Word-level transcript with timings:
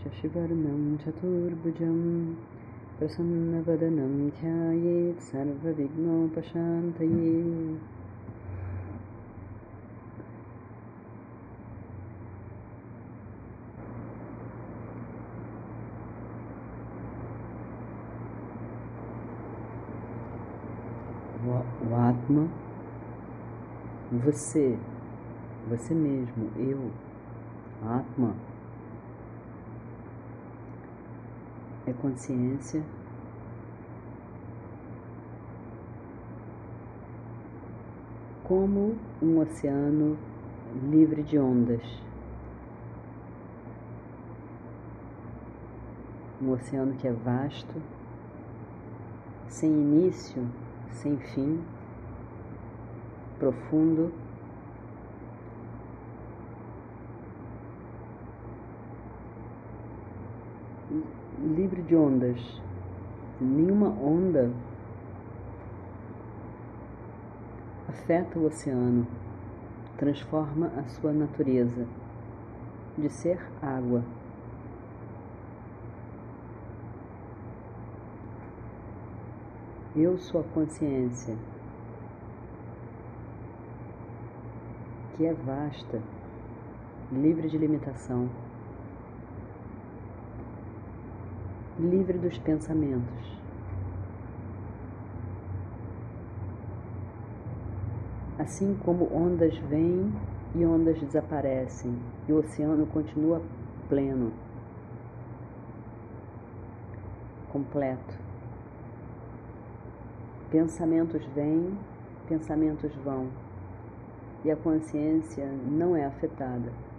Shashivarnam 0.00 0.96
Chaturbhujam 0.98 2.34
Prasannavadanam 2.98 4.32
Dhyayet 4.32 5.20
Sarvavignopashantaye 5.20 7.78
O 21.90 21.94
Atma, 21.94 22.48
você, 24.12 24.78
você 25.68 25.92
mesmo, 25.92 26.50
eu, 26.56 26.90
Atma, 27.82 28.36
é 31.90 31.94
consciência 31.94 32.82
como 38.44 38.96
um 39.22 39.38
oceano 39.38 40.18
livre 40.90 41.22
de 41.22 41.38
ondas. 41.38 41.82
Um 46.42 46.52
oceano 46.52 46.94
que 46.94 47.06
é 47.06 47.12
vasto, 47.12 47.74
sem 49.46 49.70
início, 49.70 50.44
sem 50.90 51.16
fim, 51.18 51.60
profundo. 53.38 54.12
Livre 61.70 61.82
de 61.82 61.94
ondas. 61.94 62.62
Nenhuma 63.40 63.88
onda 63.88 64.50
afeta 67.88 68.38
o 68.38 68.46
oceano, 68.46 69.06
transforma 69.96 70.66
a 70.76 70.82
sua 70.88 71.12
natureza 71.12 71.86
de 72.98 73.08
ser 73.08 73.40
água. 73.62 74.02
Eu 79.94 80.18
sou 80.18 80.40
a 80.40 80.44
consciência, 80.44 81.36
que 85.16 85.24
é 85.24 85.32
vasta, 85.32 86.02
livre 87.12 87.48
de 87.48 87.58
limitação. 87.58 88.28
Livre 91.80 92.18
dos 92.18 92.36
pensamentos. 92.38 93.40
Assim 98.38 98.74
como 98.84 99.12
ondas 99.14 99.56
vêm 99.68 100.12
e 100.54 100.64
ondas 100.64 100.98
desaparecem, 101.00 101.94
e 102.28 102.32
o 102.32 102.38
oceano 102.38 102.86
continua 102.86 103.40
pleno, 103.88 104.32
completo. 107.50 108.18
Pensamentos 110.50 111.24
vêm, 111.34 111.78
pensamentos 112.28 112.94
vão, 113.04 113.28
e 114.44 114.50
a 114.50 114.56
consciência 114.56 115.46
não 115.46 115.96
é 115.96 116.04
afetada. 116.04 116.89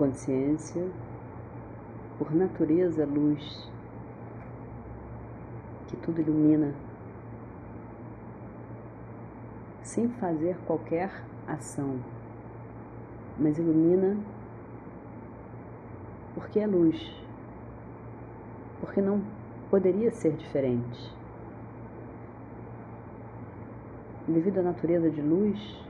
Consciência, 0.00 0.82
por 2.16 2.34
natureza, 2.34 3.04
luz, 3.04 3.70
que 5.88 5.96
tudo 5.98 6.22
ilumina, 6.22 6.74
sem 9.82 10.08
fazer 10.08 10.56
qualquer 10.66 11.10
ação, 11.46 12.00
mas 13.38 13.58
ilumina 13.58 14.16
porque 16.34 16.60
é 16.60 16.66
luz, 16.66 16.98
porque 18.80 19.02
não 19.02 19.20
poderia 19.68 20.10
ser 20.12 20.32
diferente. 20.32 21.14
Devido 24.26 24.60
à 24.60 24.62
natureza 24.62 25.10
de 25.10 25.20
luz, 25.20 25.89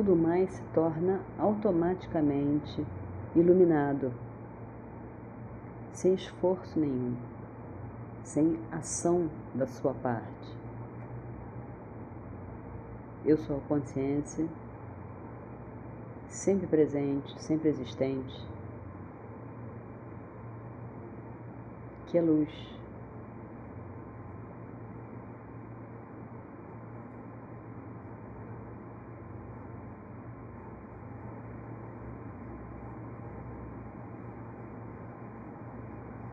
tudo 0.00 0.16
mais 0.16 0.50
se 0.50 0.62
torna 0.72 1.20
automaticamente 1.38 2.86
iluminado, 3.36 4.10
sem 5.92 6.14
esforço 6.14 6.80
nenhum, 6.80 7.14
sem 8.24 8.58
ação 8.72 9.28
da 9.54 9.66
sua 9.66 9.92
parte. 9.92 10.56
Eu 13.26 13.36
sou 13.36 13.58
a 13.58 13.60
consciência, 13.68 14.48
sempre 16.28 16.66
presente, 16.66 17.38
sempre 17.38 17.68
existente, 17.68 18.48
que 22.06 22.16
é 22.16 22.22
luz. 22.22 22.79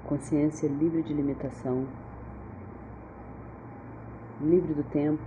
Consciência 0.08 0.70
livre 0.70 1.04
de 1.04 1.14
limitação, 1.14 1.86
livre 4.40 4.74
do 4.74 4.84
tempo, 4.86 5.22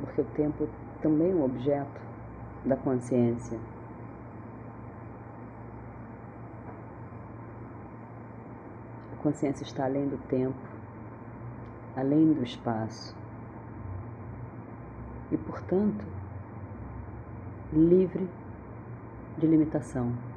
porque 0.00 0.20
o 0.20 0.24
tempo 0.24 0.68
também 1.00 1.30
é 1.30 1.34
um 1.34 1.44
objeto 1.44 2.00
da 2.64 2.76
consciência. 2.76 3.58
A 9.12 9.22
consciência 9.22 9.62
está 9.62 9.84
além 9.84 10.08
do 10.08 10.18
tempo, 10.26 10.58
além 11.96 12.32
do 12.32 12.42
espaço 12.42 13.16
e, 15.30 15.36
portanto, 15.36 16.04
livre 17.72 18.28
de 19.38 19.46
limitação. 19.46 20.33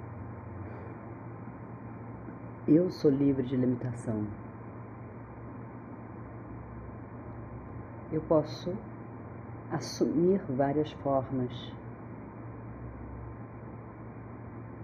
Eu 2.67 2.91
sou 2.91 3.09
livre 3.09 3.43
de 3.43 3.55
limitação. 3.55 4.27
Eu 8.11 8.21
posso 8.23 8.75
assumir 9.71 10.41
várias 10.49 10.91
formas, 10.91 11.49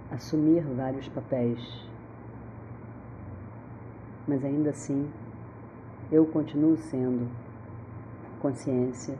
assumir 0.10 0.64
vários 0.64 1.10
papéis, 1.10 1.60
mas 4.26 4.46
ainda 4.46 4.70
assim 4.70 5.12
eu 6.10 6.26
continuo 6.26 6.78
sendo 6.78 7.30
consciência 8.40 9.20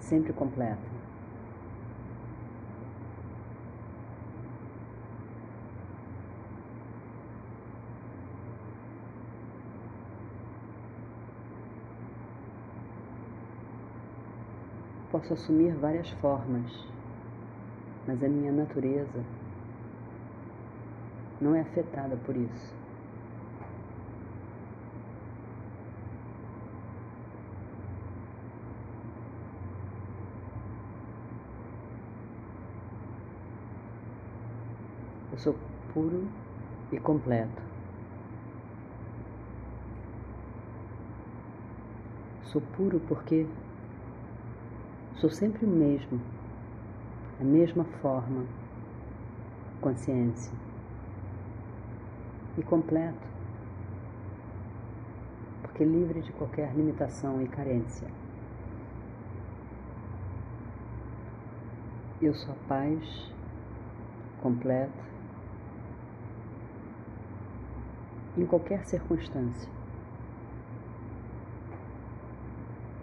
sempre 0.00 0.32
completa. 0.32 0.99
Posso 15.10 15.32
assumir 15.32 15.74
várias 15.74 16.08
formas, 16.10 16.70
mas 18.06 18.22
a 18.22 18.28
minha 18.28 18.52
natureza 18.52 19.24
não 21.40 21.54
é 21.54 21.60
afetada 21.60 22.16
por 22.18 22.36
isso. 22.36 22.74
Eu 35.32 35.38
sou 35.38 35.56
puro 35.92 36.28
e 36.92 36.98
completo. 36.98 37.62
Sou 42.44 42.60
puro 42.60 43.00
porque 43.00 43.46
sou 45.20 45.28
sempre 45.28 45.66
o 45.66 45.68
mesmo, 45.68 46.18
a 47.38 47.44
mesma 47.44 47.84
forma, 48.00 48.46
consciência. 49.78 50.50
E 52.56 52.62
completo, 52.62 53.28
porque 55.60 55.84
livre 55.84 56.22
de 56.22 56.32
qualquer 56.32 56.74
limitação 56.74 57.42
e 57.42 57.48
carência. 57.48 58.08
Eu 62.22 62.34
sou 62.34 62.54
a 62.54 62.68
paz 62.68 63.32
completa 64.40 65.04
em 68.38 68.46
qualquer 68.46 68.86
circunstância, 68.86 69.70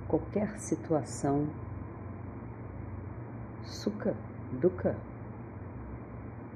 qualquer 0.08 0.58
situação, 0.60 1.48
suca, 3.68 4.16
dukkha, 4.60 4.96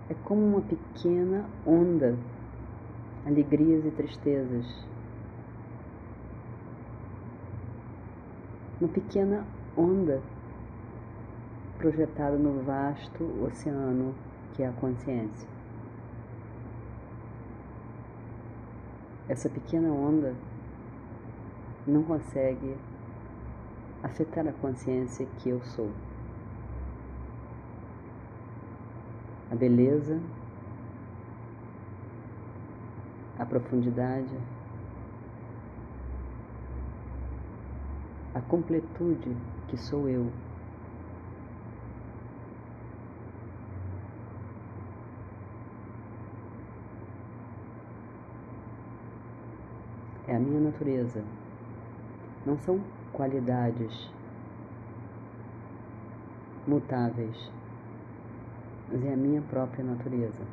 é 0.09 0.13
como 0.23 0.41
uma 0.41 0.61
pequena 0.61 1.45
onda, 1.65 2.17
alegrias 3.25 3.85
e 3.85 3.91
tristezas. 3.91 4.65
Uma 8.79 8.89
pequena 8.89 9.45
onda 9.77 10.21
projetada 11.77 12.37
no 12.37 12.63
vasto 12.63 13.23
oceano 13.45 14.15
que 14.53 14.63
é 14.63 14.67
a 14.67 14.71
consciência. 14.73 15.47
essa 19.31 19.49
pequena 19.49 19.87
onda 19.87 20.35
não 21.87 22.03
consegue 22.03 22.75
afetar 24.03 24.45
a 24.45 24.51
consciência 24.51 25.25
que 25.37 25.47
eu 25.47 25.61
sou. 25.61 25.89
A 29.51 29.55
beleza, 29.55 30.17
a 33.37 33.45
profundidade, 33.45 34.37
a 38.33 38.39
completude 38.41 39.35
que 39.67 39.77
sou 39.77 40.07
eu. 40.07 40.31
é 50.31 50.35
a 50.35 50.39
minha 50.39 50.61
natureza. 50.61 51.21
Não 52.45 52.57
são 52.57 52.81
qualidades 53.11 54.09
mutáveis, 56.65 57.51
mas 58.91 59.03
é 59.05 59.13
a 59.13 59.17
minha 59.17 59.41
própria 59.41 59.83
natureza. 59.83 60.43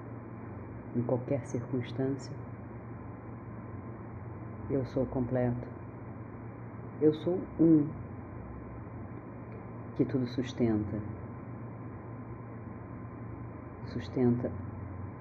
Em 0.96 1.02
qualquer 1.02 1.44
circunstância, 1.46 2.32
eu 4.70 4.84
sou 4.86 5.04
completo. 5.06 5.66
Eu 7.00 7.12
sou 7.14 7.40
um 7.58 7.86
que 9.96 10.04
tudo 10.04 10.26
sustenta. 10.28 10.98
Sustenta 13.92 14.50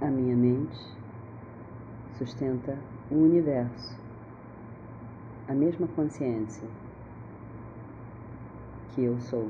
a 0.01 0.07
minha 0.07 0.35
mente, 0.35 0.77
sustenta 2.17 2.77
o 3.09 3.15
universo 3.15 3.97
a 5.47 5.53
mesma 5.53 5.87
consciência 5.87 6.67
que 8.93 9.03
eu 9.03 9.17
sou. 9.21 9.49